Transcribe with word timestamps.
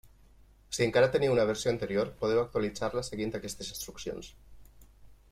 Si 0.75 0.85
encara 0.85 1.09
teniu 1.15 1.33
una 1.33 1.43
versió 1.49 1.73
anterior, 1.73 2.09
podeu 2.23 2.41
actualitzar-la 2.43 3.03
seguint 3.09 3.35
aquestes 3.41 3.69
instruccions. 3.75 4.31